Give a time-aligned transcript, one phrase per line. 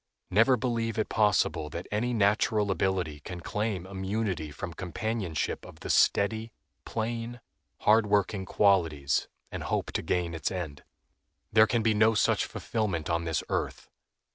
[0.31, 5.91] Never believe it possible that any natural ability can claim immunity from companionship of the
[5.91, 6.51] steady,
[6.85, 7.39] plain,
[7.81, 10.83] hard working qualities, and hope to gain its end.
[11.53, 13.91] There can be no such fulfillment on this earth.